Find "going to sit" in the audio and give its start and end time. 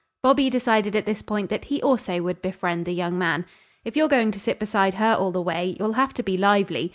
4.07-4.57